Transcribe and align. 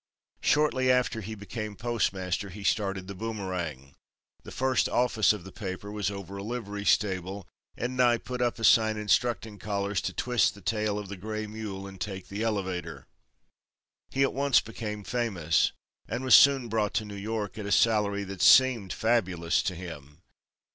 Shortly 0.41 0.89
after 0.91 1.21
he 1.21 1.35
became 1.35 1.75
postmaster 1.75 2.49
he 2.49 2.63
started 2.63 3.05
the 3.07 3.13
Boomerang. 3.13 3.93
The 4.41 4.49
first 4.51 4.89
office 4.89 5.31
of 5.31 5.43
the 5.43 5.51
paper 5.51 5.91
was 5.91 6.09
over 6.09 6.37
a 6.37 6.43
livery 6.43 6.85
stable, 6.85 7.45
and 7.77 7.95
Nye 7.95 8.17
put 8.17 8.41
up 8.41 8.57
a 8.57 8.63
sign 8.63 8.97
instructing 8.97 9.59
callers 9.59 10.01
to 10.01 10.11
"twist 10.11 10.55
the 10.55 10.61
tail 10.61 10.97
of 10.97 11.07
the 11.07 11.17
gray 11.17 11.45
mule 11.45 11.85
and 11.85 12.01
take 12.01 12.29
the 12.29 12.41
elevator." 12.41 13.05
He 14.09 14.23
at 14.23 14.33
once 14.33 14.59
became 14.59 15.03
famous, 15.03 15.71
and 16.07 16.23
was 16.23 16.33
soon 16.33 16.67
brought 16.67 16.95
to 16.95 17.05
New 17.05 17.11
York, 17.13 17.59
at 17.59 17.67
a 17.67 17.71
salary 17.71 18.23
that 18.23 18.41
seemed 18.41 18.91
fabulous 18.93 19.61
to 19.61 19.75
him. 19.75 20.23